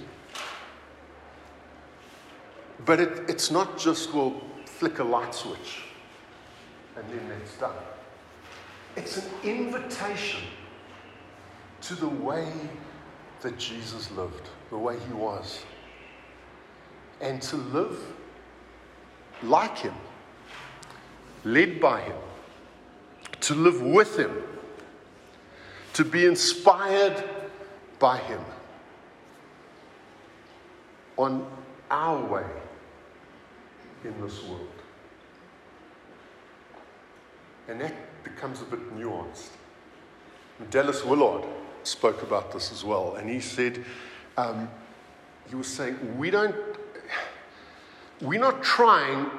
But 2.85 3.00
it, 3.00 3.29
it's 3.29 3.51
not 3.51 3.77
just, 3.77 4.13
we'll 4.13 4.41
flick 4.65 5.00
a 5.00 5.03
light 5.03 5.33
switch 5.33 5.83
and 6.95 7.05
then 7.09 7.38
it's 7.41 7.57
done. 7.57 7.75
It's 8.95 9.17
an 9.17 9.29
invitation 9.43 10.41
to 11.81 11.95
the 11.95 12.07
way 12.07 12.51
that 13.41 13.57
Jesus 13.57 14.09
lived, 14.11 14.49
the 14.69 14.77
way 14.77 14.97
he 15.07 15.13
was. 15.13 15.63
And 17.21 17.41
to 17.43 17.57
live 17.57 17.97
like 19.43 19.77
him, 19.77 19.93
led 21.43 21.79
by 21.79 22.01
him, 22.01 22.17
to 23.41 23.53
live 23.53 23.81
with 23.81 24.17
him, 24.17 24.43
to 25.93 26.03
be 26.03 26.25
inspired 26.25 27.23
by 27.99 28.17
him 28.17 28.41
on 31.17 31.45
our 31.89 32.25
way 32.25 32.45
in 34.03 34.21
this 34.21 34.43
world. 34.43 34.67
And 37.67 37.81
that 37.81 37.93
becomes 38.25 38.62
a 38.62 38.65
bit 38.65 38.79
nuanced. 38.98 39.51
Dallas 40.70 41.05
Willard 41.05 41.46
spoke 41.84 42.22
about 42.24 42.51
this 42.51 42.72
as 42.72 42.84
well, 42.84 43.15
and 43.15 43.29
he 43.29 43.39
said, 43.39 43.86
um, 44.38 44.70
he 45.50 45.55
was 45.55 45.67
saying, 45.67 46.17
we 46.17 46.29
don't, 46.29 46.55
we're 48.22 48.39
not 48.39 48.63
trying 48.63 49.29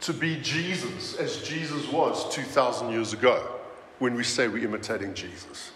to 0.00 0.12
be 0.12 0.36
Jesus 0.40 1.16
as 1.16 1.42
Jesus 1.42 1.90
was 1.90 2.32
2,000 2.34 2.90
years 2.90 3.12
ago 3.12 3.60
when 4.00 4.14
we 4.14 4.24
say 4.24 4.48
we're 4.48 4.64
imitating 4.64 5.14
Jesus. 5.14 5.70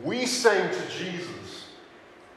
We're 0.00 0.26
saying 0.26 0.74
to 0.74 0.88
Jesus, 0.90 1.68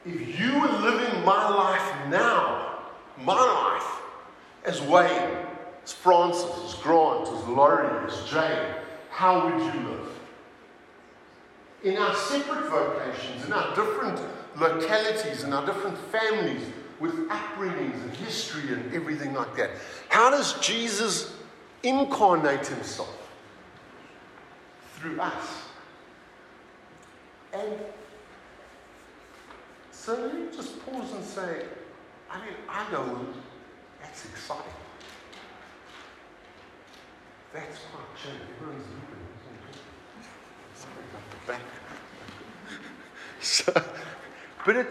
if 0.06 0.38
you 0.38 0.60
were 0.60 0.68
living 0.68 1.24
my 1.24 1.48
life 1.48 2.08
now, 2.08 2.78
my 3.24 3.34
life, 3.34 4.02
as 4.64 4.80
Wayne, 4.82 5.47
as 5.88 5.94
Francis, 5.94 6.44
as 6.66 6.74
Grant, 6.82 7.26
as 7.28 7.44
Laurie, 7.46 8.06
as 8.06 8.30
Jane, 8.30 8.74
how 9.08 9.46
would 9.46 9.74
you 9.74 9.80
live? 9.88 10.08
In 11.82 11.96
our 11.96 12.14
separate 12.14 12.68
vocations, 12.68 13.46
in 13.46 13.54
our 13.54 13.74
different 13.74 14.20
localities, 14.58 15.44
in 15.44 15.52
our 15.54 15.64
different 15.64 15.96
families, 16.12 16.62
with 17.00 17.14
upbringings 17.28 18.02
and 18.02 18.12
history 18.16 18.74
and 18.74 18.92
everything 18.92 19.32
like 19.32 19.56
that, 19.56 19.70
how 20.10 20.28
does 20.28 20.60
Jesus 20.60 21.34
incarnate 21.82 22.66
himself? 22.66 23.30
Through 24.96 25.18
us. 25.20 25.62
And 27.54 27.72
so 29.90 30.20
let 30.20 30.34
me 30.34 30.48
just 30.54 30.84
pause 30.84 31.12
and 31.12 31.24
say, 31.24 31.64
I 32.30 32.44
mean, 32.44 32.56
I 32.68 32.92
know 32.92 33.24
that's 34.02 34.26
exciting. 34.26 34.72
That's 37.58 37.78
change. 38.24 38.40
Everyone's 38.60 38.84
looking. 41.46 41.60
So, 43.40 43.72
but 44.66 44.76
it, 44.76 44.86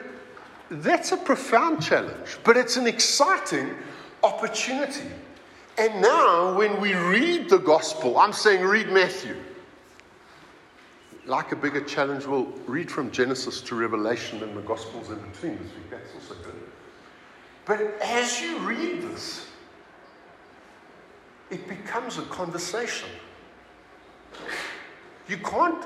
that's 0.69 1.12
a 1.12 1.17
profound 1.17 1.83
challenge, 1.83 2.38
but 2.43 2.57
it's 2.57 2.77
an 2.77 2.88
exciting 2.88 3.75
opportunity. 4.24 5.09
And 5.77 6.01
now, 6.01 6.57
when 6.57 6.81
we 6.81 6.95
read 6.95 7.50
the 7.50 7.59
gospel, 7.59 8.17
I'm 8.17 8.33
saying 8.33 8.63
read 8.65 8.89
Matthew. 8.89 9.36
Like 11.25 11.51
a 11.51 11.55
bigger 11.55 11.81
challenge, 11.81 12.25
we'll 12.25 12.45
read 12.65 12.89
from 12.89 13.12
Genesis 13.12 13.62
to 13.62 13.75
Revelation 13.75 14.41
and 14.41 14.57
the 14.57 14.62
gospels 14.62 15.09
in 15.09 15.19
between 15.19 15.57
this 15.62 15.74
week. 15.75 15.89
That's 15.91 16.15
also 16.15 16.36
good. 16.41 16.55
But 17.65 17.81
as 18.01 18.41
you 18.41 18.57
read 18.59 19.01
this, 19.01 19.45
it 21.49 21.67
becomes 21.67 22.17
a 22.17 22.23
conversation. 22.23 23.09
You 25.27 25.37
can't, 25.37 25.83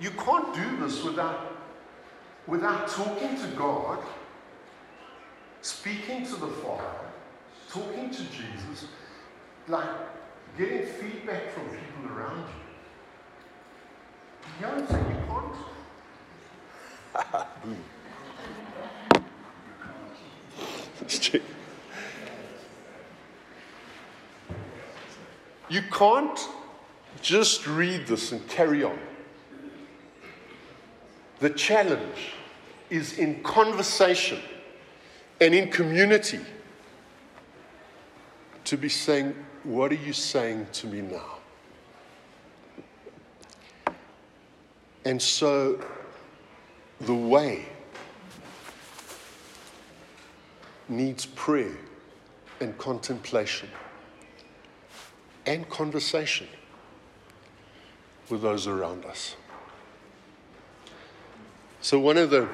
you 0.00 0.10
can't 0.10 0.54
do 0.54 0.76
this 0.84 1.02
without, 1.02 1.56
without 2.46 2.88
talking 2.88 3.36
to 3.36 3.46
God, 3.56 3.98
speaking 5.62 6.24
to 6.26 6.36
the 6.36 6.46
Father, 6.48 6.84
talking 7.70 8.10
to 8.10 8.22
Jesus, 8.24 8.88
like 9.68 9.88
getting 10.56 10.86
feedback 10.86 11.50
from 11.50 11.64
people 11.68 12.16
around 12.16 12.38
you. 12.38 12.54
You 14.60 14.66
know 14.66 14.80
what 14.80 14.90
I'm 14.90 15.04
saying? 15.04 15.10
You 17.64 17.76
You 25.70 25.82
can't 25.82 26.48
just 27.22 27.66
read 27.66 28.06
this 28.08 28.32
and 28.32 28.46
carry 28.48 28.82
on. 28.82 28.98
The 31.38 31.50
challenge 31.50 32.32
is 32.90 33.18
in 33.18 33.42
conversation 33.44 34.40
and 35.40 35.54
in 35.54 35.70
community 35.70 36.40
to 38.64 38.76
be 38.76 38.88
saying, 38.88 39.34
What 39.62 39.92
are 39.92 40.02
you 40.06 40.12
saying 40.12 40.66
to 40.72 40.88
me 40.88 41.02
now? 41.02 41.38
And 45.04 45.22
so 45.22 45.82
the 47.00 47.14
way 47.14 47.64
needs 50.88 51.26
prayer 51.26 51.76
and 52.60 52.76
contemplation 52.76 53.68
and 55.46 55.68
conversation 55.68 56.46
with 58.28 58.42
those 58.42 58.66
around 58.66 59.04
us. 59.04 59.36
So, 61.80 61.98
one 61.98 62.18
of 62.18 62.30
the, 62.30 62.48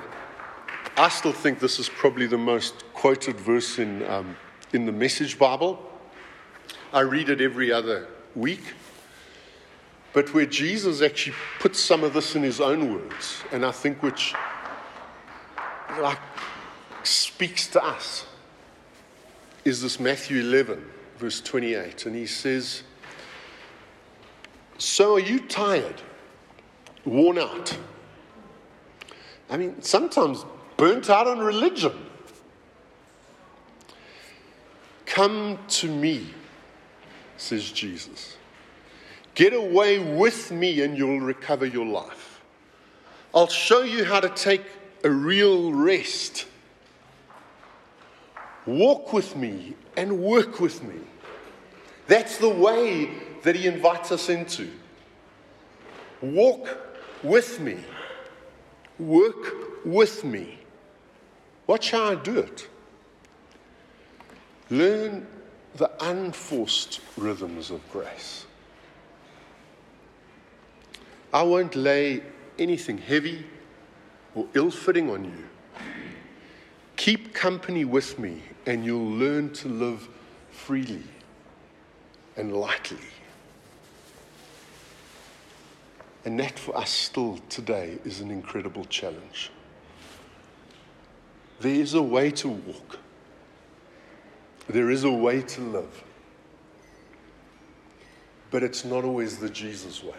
I 0.97 1.09
still 1.09 1.33
think 1.33 1.59
this 1.59 1.79
is 1.79 1.89
probably 1.89 2.27
the 2.27 2.39
most 2.39 2.85
quoted 2.95 3.39
verse 3.41 3.79
in, 3.79 4.05
um, 4.07 4.37
in 4.73 4.87
the 4.87 4.93
Message 4.93 5.39
Bible. 5.39 5.83
I 6.93 7.01
read 7.01 7.29
it 7.29 7.41
every 7.41 7.73
other 7.73 8.07
week. 8.35 8.63
But 10.13 10.33
where 10.33 10.47
Jesus 10.47 11.03
actually 11.03 11.37
puts 11.59 11.79
some 11.79 12.03
of 12.03 12.15
this 12.15 12.37
in 12.37 12.43
his 12.43 12.59
own 12.59 12.95
words, 12.95 13.43
and 13.53 13.67
I 13.67 13.71
think 13.71 14.03
which 14.03 14.35
like 16.01 16.19
speaks 17.03 17.67
to 17.69 17.85
us, 17.85 18.25
is 19.65 19.83
this 19.83 20.01
Matthew 20.01 20.41
11 20.41 20.83
verse 21.19 21.41
28, 21.41 22.07
and 22.07 22.15
he 22.15 22.27
says, 22.27 22.83
So 24.79 25.17
are 25.17 25.21
you 25.21 25.41
tired, 25.41 26.01
worn 27.05 27.39
out. 27.39 27.77
I 29.49 29.57
mean, 29.57 29.81
sometimes 29.83 30.45
burnt 30.77 31.09
out 31.09 31.27
on 31.27 31.39
religion. 31.39 31.93
Come 35.07 35.59
to 35.69 35.89
me, 35.89 36.27
says 37.37 37.71
Jesus. 37.71 38.37
Get 39.35 39.53
away 39.53 39.99
with 39.99 40.51
me 40.51 40.83
and 40.83 40.97
you'll 40.97 41.21
recover 41.21 41.65
your 41.65 41.87
life. 41.87 42.43
I'll 43.35 43.49
show 43.49 43.83
you 43.83 44.05
how 44.05 44.21
to 44.21 44.31
take 44.31 44.63
a 45.05 45.11
real 45.11 45.73
rest. 45.73 46.47
Walk 48.67 49.13
with 49.13 49.37
me 49.37 49.75
and 49.97 50.21
work 50.21 50.61
with 50.61 50.83
me. 50.83 50.97
That's 52.09 52.39
the 52.39 52.49
way 52.49 53.11
that 53.43 53.55
he 53.55 53.67
invites 53.67 54.11
us 54.11 54.29
into. 54.29 54.71
Walk 56.21 56.79
with 57.23 57.61
me. 57.61 57.79
Work 58.99 59.85
with 59.85 60.25
me. 60.25 60.59
Watch 61.67 61.93
how 61.93 62.11
I 62.11 62.15
do 62.17 62.39
it. 62.39 62.69
Learn 64.71 65.27
the 65.77 65.91
unforced 66.05 67.01
rhythms 67.17 67.71
of 67.71 67.81
grace. 67.93 68.47
I 71.33 71.43
won't 71.43 71.77
lay 71.77 72.23
anything 72.59 72.99
heavy 72.99 73.47
or 74.35 74.47
ill 74.55 74.71
fitting 74.71 75.11
on 75.11 75.25
you. 75.25 75.45
Keep 76.97 77.35
company 77.35 77.85
with 77.85 78.19
me, 78.19 78.43
and 78.65 78.85
you'll 78.85 79.11
learn 79.11 79.53
to 79.55 79.69
live 79.69 80.09
freely 80.51 81.05
and 82.37 82.55
lightly. 82.55 82.99
And 86.25 86.41
that 86.41 86.59
for 86.59 86.77
us 86.77 86.91
still 86.91 87.39
today 87.49 87.99
is 88.05 88.21
an 88.21 88.31
incredible 88.31 88.85
challenge. 88.87 89.53
There 91.61 91.75
is 91.75 91.95
a 91.95 92.03
way 92.03 92.31
to 92.33 92.49
walk, 92.49 92.99
there 94.69 94.91
is 94.91 95.05
a 95.05 95.11
way 95.11 95.43
to 95.43 95.61
live, 95.61 96.05
but 98.51 98.63
it's 98.63 98.85
not 98.85 99.05
always 99.05 99.39
the 99.39 99.49
Jesus 99.49 100.03
way. 100.03 100.17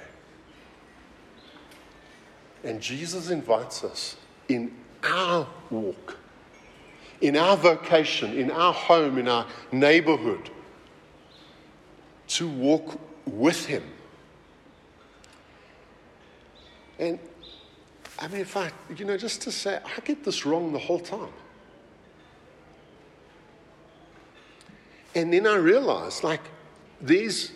And 2.64 2.82
Jesus 2.82 3.30
invites 3.30 3.84
us 3.84 4.16
in 4.48 4.72
our 5.04 5.48
walk, 5.70 6.18
in 7.22 7.36
our 7.36 7.58
vocation, 7.58 8.34
in 8.38 8.52
our 8.52 8.74
home, 8.74 9.18
in 9.18 9.28
our 9.28 9.46
neighborhood, 9.72 10.50
to 12.28 12.48
walk 12.48 13.00
with 13.26 13.66
Him 13.66 13.84
and 17.00 17.20
I 18.20 18.28
mean, 18.28 18.42
if 18.42 18.58
I, 18.58 18.72
you 18.96 19.06
know, 19.06 19.18
just 19.18 19.42
to 19.44 19.52
say, 19.52 19.80
I 19.84 20.00
get 20.02 20.24
this 20.24 20.46
wrong 20.46 20.74
the 20.74 20.80
whole 20.80 21.00
time. 21.00 21.30
And 25.14 25.32
then 25.32 25.46
I 25.46 25.56
realized, 25.56 26.24
like, 26.24 26.42
these, 27.00 27.52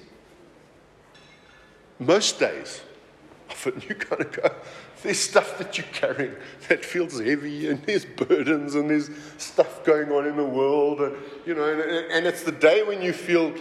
most 2.00 2.40
days, 2.40 2.82
often 3.50 3.82
you 3.88 3.96
kind 3.96 4.22
of 4.22 4.32
go, 4.32 4.56
there's 5.04 5.20
stuff 5.20 5.58
that 5.58 5.78
you're 5.78 5.88
carrying 5.94 6.36
that 6.70 6.86
feels 6.86 7.20
heavy, 7.20 7.70
and 7.70 7.82
there's 7.84 8.06
burdens, 8.06 8.76
and 8.76 8.90
there's 8.90 9.10
stuff 9.38 9.84
going 9.84 10.12
on 10.12 10.26
in 10.28 10.38
the 10.38 10.46
world, 10.46 11.02
and, 11.02 11.16
you 11.46 11.56
know, 11.56 11.72
and, 11.72 11.82
and 12.12 12.26
it's 12.26 12.44
the 12.44 12.52
day 12.52 12.84
when 12.84 13.02
you 13.02 13.14
feel 13.14 13.54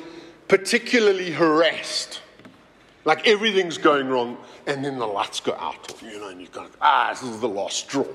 particularly 0.48 1.30
harassed 1.30 2.20
like 3.04 3.26
everything's 3.26 3.78
going 3.78 4.08
wrong, 4.08 4.36
and 4.66 4.84
then 4.84 4.98
the 4.98 5.06
lights 5.06 5.40
go 5.40 5.54
out, 5.54 5.94
you 6.02 6.18
know, 6.18 6.28
and 6.28 6.40
you 6.40 6.48
go, 6.48 6.66
ah, 6.80 7.08
this 7.10 7.22
is 7.22 7.40
the 7.40 7.48
last 7.48 7.78
straw. 7.78 8.06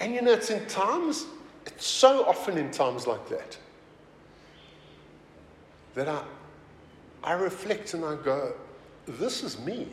And 0.00 0.14
you 0.14 0.22
know, 0.22 0.32
it's 0.32 0.50
in 0.50 0.64
times, 0.66 1.26
it's 1.66 1.86
so 1.86 2.26
often 2.26 2.58
in 2.58 2.70
times 2.70 3.06
like 3.06 3.26
that, 3.28 3.56
that 5.94 6.08
I, 6.08 6.22
I 7.22 7.32
reflect 7.32 7.94
and 7.94 8.04
I 8.04 8.16
go, 8.16 8.52
this 9.06 9.42
is 9.42 9.58
me. 9.60 9.88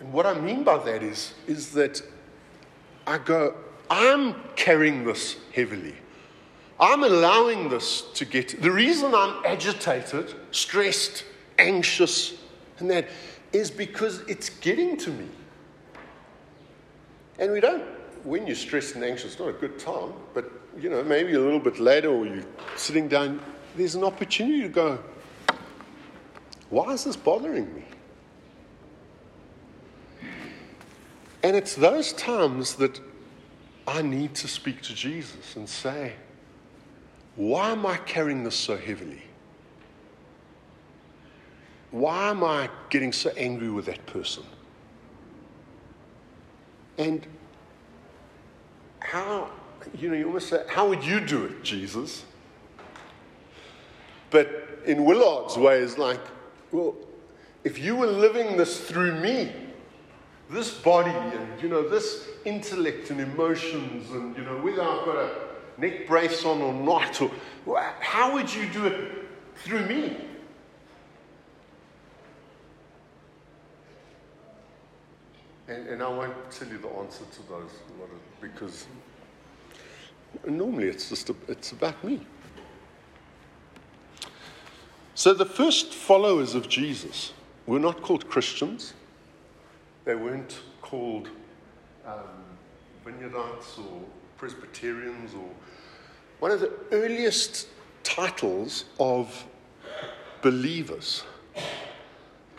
And 0.00 0.12
what 0.12 0.26
I 0.26 0.34
mean 0.34 0.64
by 0.64 0.78
that 0.78 1.02
is, 1.02 1.34
is 1.46 1.72
that 1.72 2.02
I 3.06 3.18
go, 3.18 3.54
I'm 3.90 4.34
carrying 4.56 5.04
this 5.04 5.36
heavily. 5.54 5.94
I'm 6.80 7.04
allowing 7.04 7.68
this 7.68 8.02
to 8.14 8.24
get. 8.24 8.60
The 8.60 8.70
reason 8.70 9.14
I'm 9.14 9.44
agitated, 9.44 10.34
stressed, 10.50 11.24
anxious, 11.58 12.34
and 12.78 12.90
that 12.90 13.08
is 13.52 13.70
because 13.70 14.20
it's 14.26 14.48
getting 14.48 14.96
to 14.98 15.10
me. 15.10 15.28
And 17.38 17.52
we 17.52 17.60
don't, 17.60 17.82
when 18.24 18.46
you're 18.46 18.56
stressed 18.56 18.96
and 18.96 19.04
anxious, 19.04 19.32
it's 19.32 19.40
not 19.40 19.48
a 19.48 19.52
good 19.52 19.78
time, 19.78 20.12
but 20.32 20.50
you 20.78 20.90
know, 20.90 21.02
maybe 21.04 21.34
a 21.34 21.40
little 21.40 21.60
bit 21.60 21.78
later 21.78 22.08
or 22.08 22.26
you're 22.26 22.44
sitting 22.76 23.06
down, 23.06 23.40
there's 23.76 23.94
an 23.94 24.04
opportunity 24.04 24.62
to 24.62 24.68
go, 24.68 24.98
why 26.70 26.92
is 26.92 27.04
this 27.04 27.16
bothering 27.16 27.72
me? 27.74 27.84
And 31.44 31.54
it's 31.54 31.74
those 31.74 32.14
times 32.14 32.76
that 32.76 32.98
I 33.86 34.00
need 34.00 34.34
to 34.36 34.48
speak 34.48 34.80
to 34.80 34.94
Jesus 34.94 35.56
and 35.56 35.68
say, 35.68 36.14
why 37.36 37.72
am 37.72 37.84
I 37.84 37.98
carrying 37.98 38.44
this 38.44 38.54
so 38.54 38.78
heavily? 38.78 39.22
Why 41.90 42.30
am 42.30 42.42
I 42.42 42.70
getting 42.88 43.12
so 43.12 43.28
angry 43.36 43.68
with 43.68 43.84
that 43.84 44.06
person? 44.06 44.42
And 46.96 47.26
how, 49.00 49.50
you 49.98 50.08
know, 50.08 50.14
you 50.14 50.24
almost 50.24 50.48
say, 50.48 50.64
how 50.66 50.88
would 50.88 51.04
you 51.04 51.20
do 51.20 51.44
it, 51.44 51.62
Jesus? 51.62 52.24
But 54.30 54.80
in 54.86 55.04
Willard's 55.04 55.58
way, 55.58 55.80
is 55.80 55.98
like, 55.98 56.20
well, 56.72 56.94
if 57.64 57.78
you 57.78 57.96
were 57.96 58.06
living 58.06 58.56
this 58.56 58.80
through 58.80 59.20
me, 59.20 59.52
this 60.54 60.72
body 60.72 61.10
and, 61.10 61.60
you 61.60 61.68
know, 61.68 61.86
this 61.86 62.28
intellect 62.44 63.10
and 63.10 63.20
emotions 63.20 64.10
and, 64.10 64.36
you 64.36 64.44
know, 64.44 64.56
whether 64.58 64.82
I've 64.82 65.04
got 65.04 65.16
a 65.16 65.30
neck 65.78 66.06
brace 66.06 66.44
on 66.44 66.62
or 66.62 66.72
not? 66.72 67.20
Or 67.20 67.30
how 68.00 68.32
would 68.34 68.52
you 68.54 68.68
do 68.70 68.86
it 68.86 69.26
through 69.56 69.86
me? 69.86 70.16
And, 75.66 75.88
and 75.88 76.02
I 76.02 76.08
won't 76.08 76.50
tell 76.50 76.68
you 76.68 76.78
the 76.78 76.88
answer 76.88 77.24
to 77.24 77.48
those 77.48 77.70
because 78.40 78.86
normally 80.46 80.88
it's 80.88 81.08
just 81.08 81.30
a, 81.30 81.34
it's 81.48 81.72
about 81.72 82.02
me. 82.04 82.20
So 85.14 85.32
the 85.32 85.46
first 85.46 85.94
followers 85.94 86.54
of 86.54 86.68
Jesus 86.68 87.32
were 87.66 87.78
not 87.78 88.02
called 88.02 88.28
Christians. 88.28 88.92
They 90.04 90.14
weren't 90.14 90.60
called 90.82 91.28
um, 92.06 92.44
Vineyardites 93.04 93.78
or 93.78 94.02
Presbyterians 94.36 95.34
or 95.34 95.48
one 96.40 96.50
of 96.50 96.60
the 96.60 96.72
earliest 96.92 97.68
titles 98.02 98.84
of 99.00 99.46
believers 100.42 101.24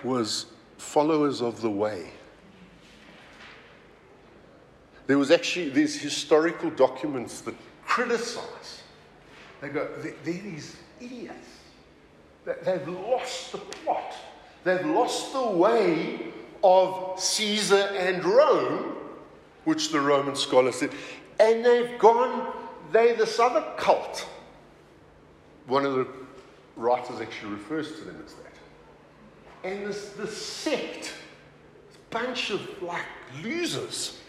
was 0.03 0.47
followers 0.77 1.41
of 1.41 1.61
the 1.61 1.69
way. 1.69 2.09
There 5.07 5.19
was 5.19 5.29
actually 5.29 5.69
these 5.69 5.99
historical 5.99 6.71
documents 6.71 7.41
that 7.41 7.53
criticize. 7.85 8.81
They 9.61 9.69
go, 9.69 9.87
they're, 9.99 10.13
these 10.23 10.77
idiots. 10.99 11.47
They've 12.43 12.87
lost 12.87 13.51
the 13.51 13.59
plot. 13.59 14.15
They've 14.63 14.85
lost 14.85 15.31
the 15.33 15.47
way 15.47 16.33
of 16.63 17.19
Caesar 17.19 17.89
and 17.97 18.23
Rome, 18.23 18.95
which 19.63 19.91
the 19.91 19.99
Roman 19.99 20.35
scholar 20.35 20.71
said. 20.71 20.91
And 21.39 21.65
they've 21.65 21.97
gone, 21.99 22.53
they 22.91 23.15
this 23.15 23.39
other 23.39 23.65
cult. 23.77 24.27
One 25.67 25.85
of 25.85 25.95
the 25.95 26.07
writers 26.75 27.21
actually 27.21 27.53
refers 27.53 27.93
to 27.99 28.05
them 28.05 28.21
as 28.25 28.33
that. 28.35 29.69
And 29.69 29.85
this, 29.85 30.09
this 30.11 30.37
sect, 30.37 31.13
this 31.87 31.97
bunch 32.09 32.51
of 32.51 32.81
like 32.81 33.05
losers, 33.43 34.19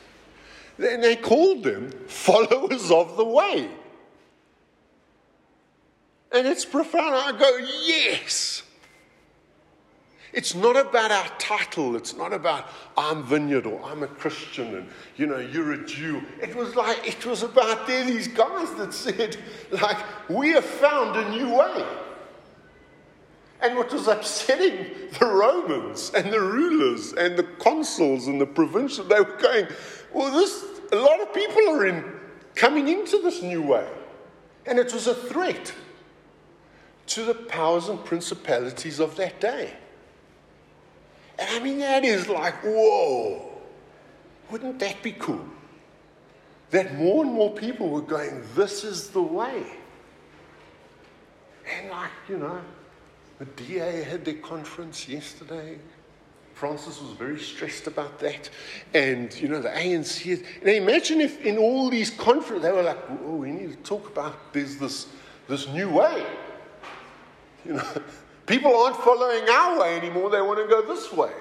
and 0.79 1.03
they 1.03 1.17
called 1.17 1.63
them 1.63 1.91
followers 2.07 2.91
of 2.91 3.17
the 3.17 3.25
way. 3.25 3.71
And 6.33 6.47
it's 6.47 6.65
profound. 6.65 7.15
I 7.15 7.33
go, 7.39 7.57
yes. 7.85 8.63
It's 10.37 10.55
not 10.55 10.77
about 10.77 11.11
our 11.11 11.29
title. 11.39 11.97
It's 11.97 12.15
not 12.15 12.35
about 12.35 12.69
I'm 12.95 13.23
vineyard 13.23 13.65
or 13.65 13.83
I'm 13.83 14.03
a 14.03 14.07
Christian 14.07 14.75
and 14.75 14.89
you 15.17 15.27
know 15.27 15.39
you're 15.39 15.73
a 15.73 15.87
Jew. 15.87 16.23
It 16.43 16.55
was 16.55 16.77
like 16.77 17.09
it 17.09 17.25
was 17.25 17.43
about 17.43 17.87
there 17.87 18.05
these 18.05 18.29
guys 18.29 18.73
that 18.75 18.93
said 18.93 19.39
like 19.71 19.97
we 20.29 20.51
have 20.51 20.67
found 20.67 21.17
a 21.17 21.31
new 21.31 21.57
way. 21.57 21.87
And 23.63 23.77
what 23.77 23.91
was 23.91 24.09
upsetting 24.09 25.09
the 25.19 25.25
Romans 25.25 26.13
and 26.15 26.31
the 26.31 26.41
rulers 26.41 27.15
and 27.15 27.39
the 27.39 27.45
consuls 27.59 28.29
and 28.29 28.39
the 28.39 28.47
provincial, 28.47 29.07
they 29.07 29.19
were 29.19 29.39
going, 29.39 29.67
well, 30.13 30.31
this, 30.31 30.63
a 30.93 30.97
lot 30.97 31.23
of 31.23 31.33
people 31.33 31.71
are 31.71 31.87
in, 31.87 32.05
coming 32.55 32.89
into 32.89 33.23
this 33.23 33.41
new 33.41 33.63
way. 33.63 33.89
And 34.67 34.79
it 34.79 34.93
was 34.93 35.07
a 35.07 35.15
threat 35.15 35.73
to 37.07 37.25
the 37.25 37.33
powers 37.33 37.89
and 37.89 38.05
principalities 38.05 39.01
of 39.01 39.17
that 39.17 39.41
day. 39.41 39.73
And 41.39 41.49
I 41.51 41.63
mean, 41.63 41.79
that 41.79 42.05
is 42.05 42.29
like, 42.29 42.55
whoa, 42.63 43.51
wouldn't 44.51 44.79
that 44.79 45.03
be 45.03 45.13
cool? 45.13 45.45
That 46.71 46.97
more 46.97 47.25
and 47.25 47.33
more 47.33 47.53
people 47.53 47.89
were 47.89 48.01
going, 48.01 48.43
this 48.55 48.85
is 48.85 49.11
the 49.11 49.23
way. 49.23 49.65
And 51.75 51.91
like, 51.91 52.11
you 52.29 52.39
know, 52.39 52.61
the 53.39 53.45
DA 53.45 54.03
had 54.03 54.25
their 54.25 54.35
conference 54.35 55.09
yesterday. 55.09 55.79
Francis 56.55 57.03
was 57.03 57.11
very 57.13 57.39
stressed 57.39 57.87
about 57.87 58.19
that. 58.21 58.49
And, 58.95 59.35
you 59.39 59.49
know, 59.49 59.61
the 59.61 59.69
ANC. 59.69 60.43
And 60.61 60.69
imagine 60.71 61.21
if 61.21 61.45
in 61.45 61.59
all 61.59 61.91
these 61.91 62.11
conferences, 62.11 62.63
they 62.63 62.73
were 62.73 62.83
like, 62.83 62.99
oh, 63.25 63.37
we 63.37 63.51
need 63.51 63.71
to 63.73 63.77
talk 63.89 64.09
about 64.09 64.55
there's 64.55 64.77
this, 64.77 65.07
this 65.49 65.69
new 65.69 65.91
way. 65.91 66.25
You 67.67 67.75
know, 67.75 68.03
people 68.47 68.75
aren't 68.77 68.97
following 68.97 69.49
our 69.49 69.81
way 69.81 69.97
anymore, 69.97 70.31
they 70.31 70.41
want 70.41 70.59
to 70.59 70.67
go 70.67 70.83
this 70.83 71.13
way. 71.13 71.33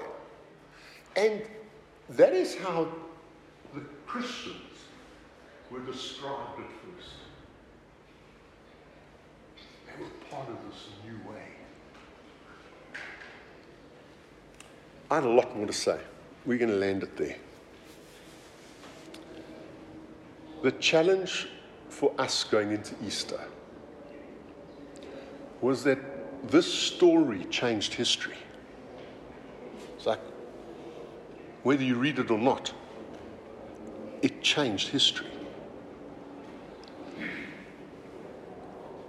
And 1.16 1.42
that 2.10 2.32
is 2.34 2.56
how 2.56 2.88
the 3.74 3.80
Christians 4.06 4.56
were 5.70 5.80
described 5.80 6.60
at 6.60 6.66
first. 6.66 7.14
They 9.86 10.02
were 10.02 10.10
part 10.30 10.48
of 10.48 10.56
this 10.68 10.88
new 11.04 11.16
way. 11.30 11.42
I 15.10 15.16
had 15.16 15.24
a 15.24 15.28
lot 15.28 15.56
more 15.56 15.66
to 15.66 15.72
say. 15.72 15.98
We're 16.44 16.58
going 16.58 16.70
to 16.70 16.76
land 16.76 17.02
it 17.02 17.16
there. 17.16 17.36
The 20.62 20.72
challenge 20.72 21.48
for 21.88 22.12
us 22.18 22.44
going 22.44 22.72
into 22.72 22.94
Easter 23.04 23.40
was 25.60 25.84
that 25.84 25.98
this 26.48 26.72
story 26.72 27.44
changed 27.46 27.94
history. 27.94 28.36
It's 29.96 30.06
like, 30.06 30.20
whether 31.62 31.82
you 31.82 31.96
read 31.96 32.18
it 32.18 32.30
or 32.30 32.38
not, 32.38 32.72
it 34.22 34.42
changed 34.42 34.88
history. 34.88 35.26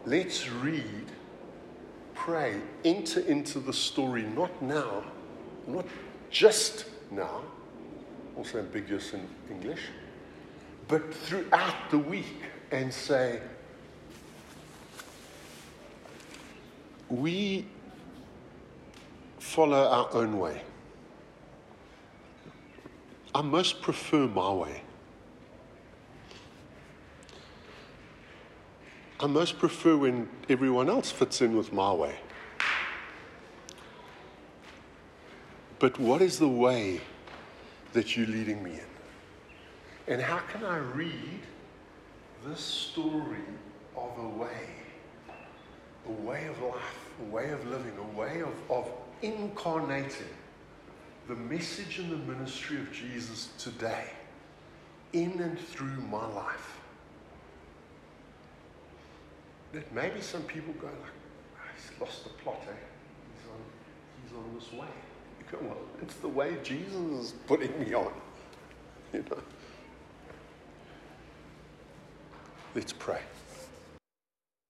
Let's 0.05 0.49
read, 0.49 1.11
pray, 2.15 2.61
enter 2.85 3.19
into 3.19 3.59
the 3.59 3.73
story, 3.73 4.23
not 4.23 4.61
now, 4.61 5.03
not 5.67 5.85
just 6.29 6.85
now, 7.11 7.41
also 8.37 8.59
ambiguous 8.59 9.13
in 9.13 9.27
English, 9.49 9.81
but 10.87 11.13
throughout 11.13 11.91
the 11.91 11.97
week 11.97 12.41
and 12.71 12.93
say, 12.93 13.41
we 17.09 17.65
follow 19.39 19.87
our 19.87 20.13
own 20.13 20.39
way. 20.39 20.61
I 23.33 23.41
most 23.41 23.81
prefer 23.81 24.27
my 24.27 24.51
way. 24.51 24.81
I 29.19 29.27
most 29.27 29.57
prefer 29.57 29.97
when 29.97 30.29
everyone 30.47 30.89
else 30.89 31.11
fits 31.11 31.41
in 31.41 31.55
with 31.55 31.73
my 31.73 31.91
way. 31.91 32.15
But 35.79 35.99
what 35.99 36.21
is 36.21 36.39
the 36.39 36.47
way 36.47 37.01
that 37.93 38.15
you're 38.15 38.27
leading 38.27 38.63
me 38.63 38.71
in? 38.73 40.13
And 40.13 40.21
how 40.21 40.39
can 40.39 40.63
I 40.63 40.77
read 40.77 41.41
this 42.45 42.59
story 42.59 43.45
of 43.95 44.17
a 44.17 44.27
way, 44.29 44.69
a 46.07 46.27
way 46.27 46.47
of 46.47 46.61
life, 46.61 47.09
a 47.21 47.33
way 47.33 47.49
of 47.51 47.65
living, 47.67 47.93
a 47.97 48.17
way 48.17 48.41
of, 48.41 48.53
of 48.69 48.89
incarnating 49.21 50.27
the 51.27 51.35
message 51.35 51.99
and 51.99 52.11
the 52.11 52.33
ministry 52.33 52.77
of 52.77 52.91
Jesus 52.91 53.49
today 53.57 54.05
in 55.13 55.39
and 55.39 55.59
through 55.59 56.01
my 56.09 56.25
life? 56.27 56.77
that 59.73 59.93
maybe 59.93 60.21
some 60.21 60.41
people 60.43 60.73
go 60.81 60.87
like, 60.87 60.95
oh, 60.95 61.59
he's 61.75 62.01
lost 62.01 62.23
the 62.23 62.29
plot, 62.29 62.61
eh? 62.63 62.73
He's 63.35 63.51
on, 63.51 63.61
he's 64.23 64.33
on 64.35 64.55
this 64.55 64.73
way. 64.73 64.87
You 65.39 65.45
go, 65.51 65.65
well, 65.67 65.77
it's 66.01 66.15
the 66.15 66.27
way 66.27 66.57
Jesus 66.63 66.95
is 66.95 67.31
putting 67.45 67.77
me 67.79 67.93
on. 67.93 68.11
You 69.13 69.23
know. 69.31 69.37
Let's 72.75 72.91
pray. 72.91 73.21